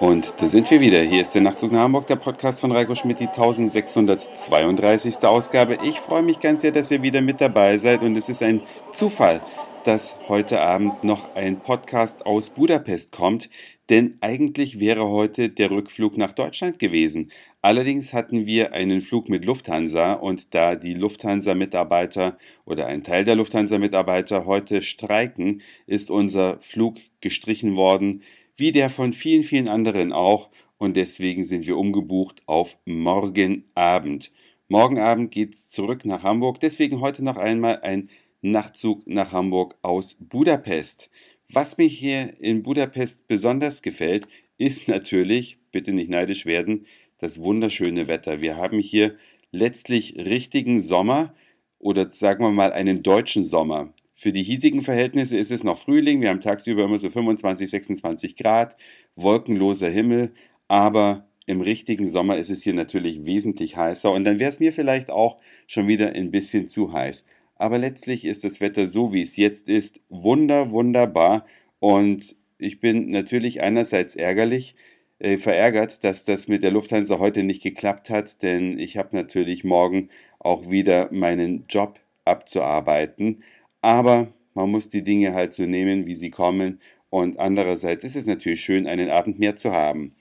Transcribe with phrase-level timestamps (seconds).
[0.00, 1.00] Und da sind wir wieder.
[1.00, 5.22] Hier ist der Nachtzug nach Hamburg, der Podcast von Reiko Schmidt, die 1632.
[5.22, 5.78] Ausgabe.
[5.84, 8.62] Ich freue mich ganz sehr, dass ihr wieder mit dabei seid und es ist ein
[8.92, 9.40] Zufall,
[9.84, 13.48] dass heute Abend noch ein Podcast aus Budapest kommt,
[13.90, 17.30] denn eigentlich wäre heute der Rückflug nach Deutschland gewesen.
[17.64, 23.36] Allerdings hatten wir einen Flug mit Lufthansa und da die Lufthansa-Mitarbeiter oder ein Teil der
[23.36, 28.22] Lufthansa-Mitarbeiter heute streiken, ist unser Flug gestrichen worden
[28.56, 30.50] wie der von vielen, vielen anderen auch.
[30.76, 34.32] Und deswegen sind wir umgebucht auf morgen Abend.
[34.66, 36.58] Morgen Abend geht es zurück nach Hamburg.
[36.58, 41.10] Deswegen heute noch einmal ein Nachtzug nach Hamburg aus Budapest.
[41.48, 44.26] Was mir hier in Budapest besonders gefällt,
[44.58, 46.86] ist natürlich, bitte nicht neidisch werden,
[47.22, 48.42] das wunderschöne Wetter.
[48.42, 49.14] Wir haben hier
[49.52, 51.34] letztlich richtigen Sommer
[51.78, 53.94] oder sagen wir mal einen deutschen Sommer.
[54.14, 56.20] Für die hiesigen Verhältnisse ist es noch Frühling.
[56.20, 58.76] Wir haben tagsüber immer so 25, 26 Grad,
[59.14, 60.32] wolkenloser Himmel,
[60.66, 64.72] aber im richtigen Sommer ist es hier natürlich wesentlich heißer und dann wäre es mir
[64.72, 65.38] vielleicht auch
[65.68, 67.24] schon wieder ein bisschen zu heiß.
[67.54, 71.46] Aber letztlich ist das Wetter so, wie es jetzt ist, wunder, wunderbar
[71.78, 74.74] und ich bin natürlich einerseits ärgerlich,
[75.22, 79.62] äh, verärgert, dass das mit der Lufthansa heute nicht geklappt hat, denn ich habe natürlich
[79.62, 80.08] morgen
[80.40, 83.44] auch wieder meinen Job abzuarbeiten.
[83.82, 86.80] Aber man muss die Dinge halt so nehmen, wie sie kommen.
[87.08, 90.16] Und andererseits ist es natürlich schön, einen Abend mehr zu haben.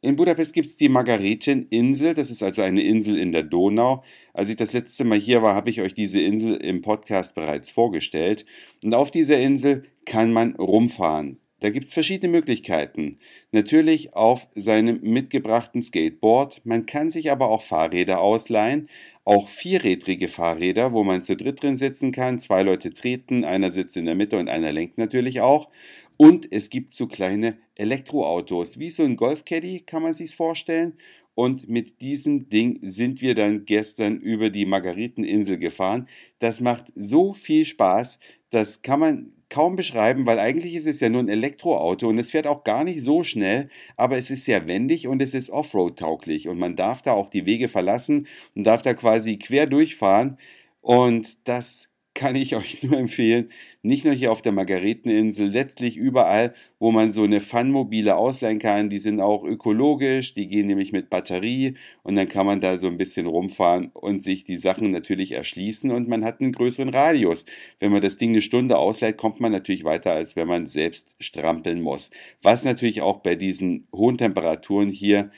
[0.00, 4.02] In Budapest gibt es die Margareteninsel, das ist also eine Insel in der Donau.
[4.32, 7.70] Als ich das letzte Mal hier war, habe ich euch diese Insel im Podcast bereits
[7.70, 8.46] vorgestellt.
[8.82, 11.38] Und auf dieser Insel kann man rumfahren.
[11.60, 13.18] Da gibt es verschiedene Möglichkeiten.
[13.50, 16.60] Natürlich auf seinem mitgebrachten Skateboard.
[16.64, 18.88] Man kann sich aber auch Fahrräder ausleihen.
[19.24, 22.38] Auch vierrädrige Fahrräder, wo man zu dritt drin sitzen kann.
[22.38, 25.68] Zwei Leute treten, einer sitzt in der Mitte und einer lenkt natürlich auch.
[26.16, 30.94] Und es gibt so kleine Elektroautos, wie so ein Golfcaddy, kann man sich vorstellen.
[31.34, 36.08] Und mit diesem Ding sind wir dann gestern über die Margareteninsel gefahren.
[36.40, 38.18] Das macht so viel Spaß,
[38.50, 42.30] das kann man kaum beschreiben, weil eigentlich ist es ja nur ein Elektroauto und es
[42.30, 46.48] fährt auch gar nicht so schnell, aber es ist sehr wendig und es ist Offroad-tauglich
[46.48, 50.38] und man darf da auch die Wege verlassen und darf da quasi quer durchfahren
[50.80, 51.87] und das
[52.18, 53.48] kann ich euch nur empfehlen.
[53.82, 58.90] Nicht nur hier auf der Margareteninsel, letztlich überall, wo man so eine Funmobile ausleihen kann.
[58.90, 62.88] Die sind auch ökologisch, die gehen nämlich mit Batterie und dann kann man da so
[62.88, 67.44] ein bisschen rumfahren und sich die Sachen natürlich erschließen und man hat einen größeren Radius.
[67.78, 71.14] Wenn man das Ding eine Stunde ausleiht, kommt man natürlich weiter, als wenn man selbst
[71.20, 72.10] strampeln muss.
[72.42, 75.30] Was natürlich auch bei diesen hohen Temperaturen hier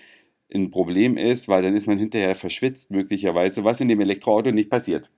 [0.54, 4.70] ein Problem ist, weil dann ist man hinterher verschwitzt möglicherweise, was in dem Elektroauto nicht
[4.70, 5.10] passiert.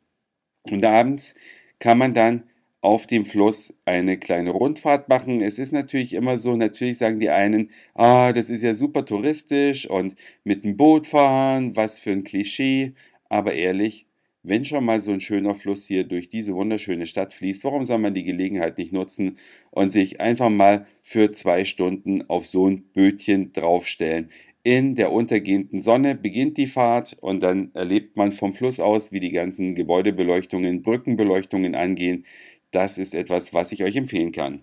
[0.70, 1.34] Und abends
[1.78, 2.44] kann man dann
[2.80, 5.40] auf dem Fluss eine kleine Rundfahrt machen.
[5.40, 9.88] Es ist natürlich immer so, natürlich sagen die einen, ah, das ist ja super touristisch
[9.88, 12.94] und mit dem Boot fahren, was für ein Klischee.
[13.28, 14.06] Aber ehrlich,
[14.42, 17.98] wenn schon mal so ein schöner Fluss hier durch diese wunderschöne Stadt fließt, warum soll
[17.98, 19.38] man die Gelegenheit nicht nutzen
[19.70, 24.30] und sich einfach mal für zwei Stunden auf so ein Bötchen draufstellen?
[24.64, 29.18] In der untergehenden Sonne beginnt die Fahrt und dann erlebt man vom Fluss aus, wie
[29.18, 32.24] die ganzen Gebäudebeleuchtungen, Brückenbeleuchtungen angehen.
[32.70, 34.62] Das ist etwas, was ich euch empfehlen kann.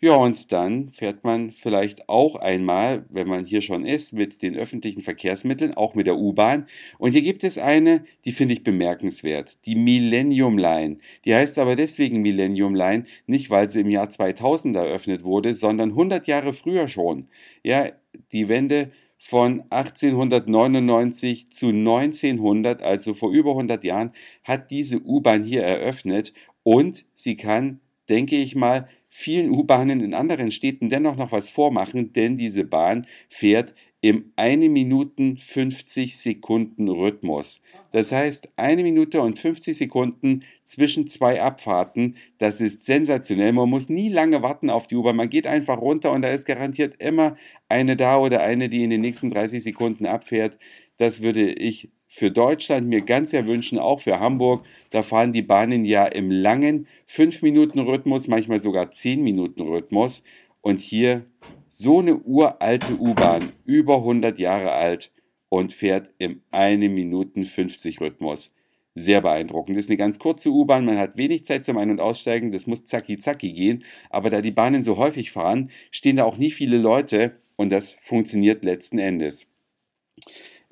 [0.00, 4.56] Ja, und dann fährt man vielleicht auch einmal, wenn man hier schon ist, mit den
[4.56, 6.66] öffentlichen Verkehrsmitteln, auch mit der U-Bahn.
[6.98, 10.98] Und hier gibt es eine, die finde ich bemerkenswert, die Millennium Line.
[11.24, 15.90] Die heißt aber deswegen Millennium Line, nicht weil sie im Jahr 2000 eröffnet wurde, sondern
[15.90, 17.28] 100 Jahre früher schon.
[17.64, 17.88] Ja,
[18.32, 25.62] die Wende von 1899 zu 1900, also vor über 100 Jahren, hat diese U-Bahn hier
[25.62, 26.32] eröffnet.
[26.62, 32.12] Und sie kann, denke ich mal, vielen U-Bahnen in anderen Städten dennoch noch was vormachen,
[32.14, 37.60] denn diese Bahn fährt im 1 Minuten 50 Sekunden Rhythmus.
[37.92, 43.52] Das heißt, eine Minute und 50 Sekunden zwischen zwei Abfahrten, das ist sensationell.
[43.52, 45.16] Man muss nie lange warten auf die U-Bahn.
[45.16, 47.36] Man geht einfach runter und da ist garantiert immer
[47.68, 50.58] eine da oder eine, die in den nächsten 30 Sekunden abfährt.
[50.96, 54.66] Das würde ich für Deutschland mir ganz sehr wünschen, auch für Hamburg.
[54.90, 60.22] Da fahren die Bahnen ja im langen 5-Minuten-Rhythmus, manchmal sogar 10-Minuten-Rhythmus.
[60.62, 61.24] Und hier
[61.68, 65.12] so eine uralte U-Bahn, über 100 Jahre alt
[65.48, 68.52] und fährt im 1 Minuten 50 Rhythmus.
[68.94, 69.76] Sehr beeindruckend.
[69.76, 72.66] Das ist eine ganz kurze U-Bahn, man hat wenig Zeit zum Ein- und Aussteigen, das
[72.66, 76.50] muss zacki zacki gehen, aber da die Bahnen so häufig fahren, stehen da auch nie
[76.50, 79.46] viele Leute und das funktioniert letzten Endes.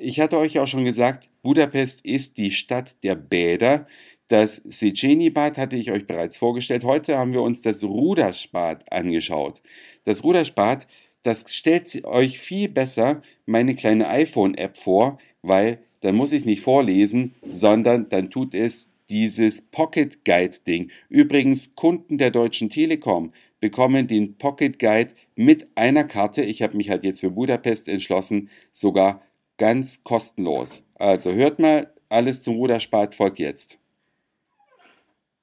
[0.01, 3.87] Ich hatte euch auch schon gesagt, Budapest ist die Stadt der Bäder.
[4.29, 6.85] Das Szechenyi-Bad hatte ich euch bereits vorgestellt.
[6.85, 9.63] Heute haben wir uns das Rudersbad angeschaut.
[10.05, 10.87] Das Rudersbad,
[11.23, 16.61] das stellt euch viel besser meine kleine iPhone-App vor, weil dann muss ich es nicht
[16.61, 20.91] vorlesen, sondern dann tut es dieses Pocket Guide Ding.
[21.09, 26.43] Übrigens, Kunden der Deutschen Telekom bekommen den Pocket Guide mit einer Karte.
[26.43, 29.23] Ich habe mich halt jetzt für Budapest entschlossen, sogar
[29.57, 30.83] ganz kostenlos.
[30.95, 33.79] Also hört mal, alles zum Ruderspat folgt jetzt.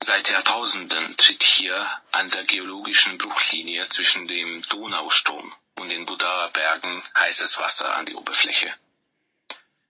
[0.03, 7.03] Seit Jahrtausenden tritt hier an der geologischen Bruchlinie zwischen dem Donaustrom und den Budaer Bergen
[7.17, 8.73] heißes Wasser an die Oberfläche.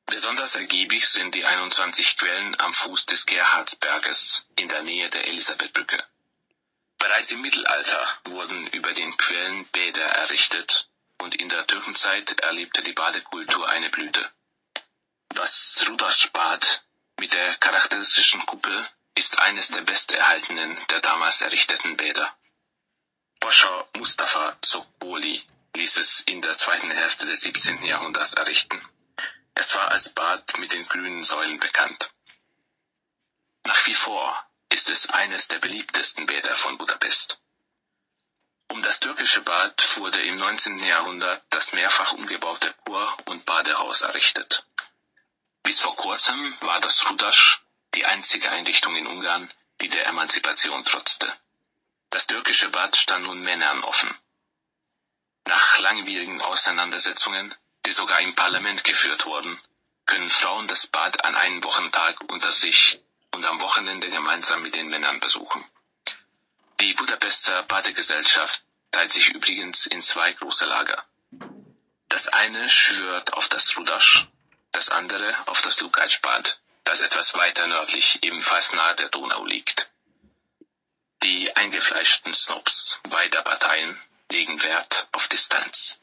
[0.06, 6.02] Besonders ergiebig sind die 21 Quellen am Fuß des Gerhardsberges in der Nähe der Elisabethbrücke.
[6.98, 12.94] Bereits im Mittelalter wurden über den Quellen Bäder errichtet und in der Türkenzeit erlebte die
[12.94, 14.30] Badekultur eine Blüte.
[15.30, 16.84] Das Rudersbad
[17.20, 22.36] mit der charakteristischen Kuppel ist eines der besterhaltenen der damals errichteten Bäder.
[23.40, 25.44] Pascha Mustafa Sokboli
[25.76, 27.84] ließ es in der zweiten Hälfte des 17.
[27.84, 28.82] Jahrhunderts errichten.
[29.54, 32.14] Es war als Bad mit den grünen Säulen bekannt.
[33.64, 37.40] Nach wie vor ist es eines der beliebtesten Bäder von Budapest.
[38.68, 40.80] Um das türkische Bad wurde im 19.
[40.80, 44.66] Jahrhundert das mehrfach umgebaute Kur- und Badehaus errichtet.
[45.64, 47.65] Bis vor kurzem war das Rudasch
[47.96, 49.50] die einzige Einrichtung in Ungarn,
[49.82, 51.34] die der Emanzipation trotzte.
[52.10, 54.14] Das türkische Bad stand nun Männern offen.
[55.46, 57.54] Nach langwierigen Auseinandersetzungen,
[57.86, 59.60] die sogar im Parlament geführt wurden,
[60.06, 63.02] können Frauen das Bad an einem Wochentag unter sich
[63.32, 65.64] und am Wochenende gemeinsam mit den Männern besuchen.
[66.80, 71.06] Die Budapester Badegesellschaft teilt sich übrigens in zwei große Lager.
[72.10, 74.28] Das eine schwört auf das Rudasch,
[74.72, 79.92] das andere auf das Lukácsbad, das etwas weiter nördlich ebenfalls nahe der Donau liegt.
[81.24, 83.98] Die eingefleischten Snobs beider Parteien
[84.32, 86.00] legen Wert auf Distanz.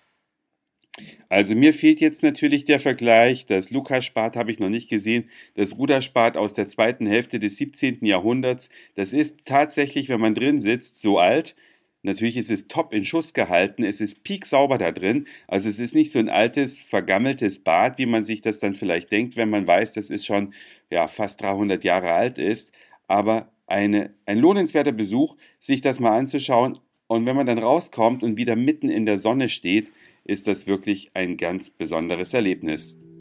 [1.29, 3.46] Also mir fehlt jetzt natürlich der Vergleich.
[3.46, 5.31] Das Lukas-Spat habe ich noch nicht gesehen.
[5.55, 8.05] Das Ruderspat aus der zweiten Hälfte des 17.
[8.05, 8.69] Jahrhunderts.
[8.96, 11.55] Das ist tatsächlich, wenn man drin sitzt, so alt.
[12.02, 13.84] Natürlich ist es top in Schuss gehalten.
[13.84, 15.26] Es ist pieksauber da drin.
[15.46, 19.12] Also es ist nicht so ein altes, vergammeltes Bad, wie man sich das dann vielleicht
[19.12, 20.52] denkt, wenn man weiß, dass es schon
[20.90, 22.72] ja, fast 300 Jahre alt ist.
[23.06, 26.78] Aber eine, ein lohnenswerter Besuch, sich das mal anzuschauen.
[27.06, 29.93] Und wenn man dann rauskommt und wieder mitten in der Sonne steht,
[30.25, 32.96] ist das wirklich ein ganz besonderes Erlebnis.